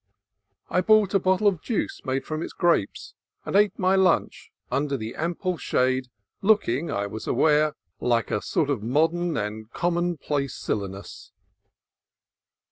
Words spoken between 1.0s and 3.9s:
a bottle of juice made from its grapes, and ate